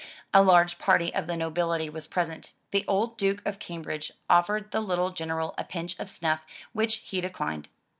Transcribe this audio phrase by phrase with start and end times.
[0.33, 2.53] A large party of the nobility was present.
[2.71, 6.43] The old Duke of Cambridge offered the little General a pinch of snuff,
[6.73, 7.67] which he declined.